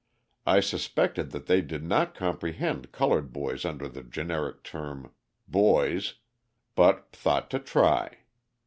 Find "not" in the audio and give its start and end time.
1.83-2.15